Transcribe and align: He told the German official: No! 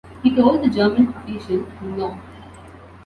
He 0.23 0.35
told 0.35 0.63
the 0.63 0.67
German 0.71 1.09
official: 1.13 1.63
No! 1.83 2.19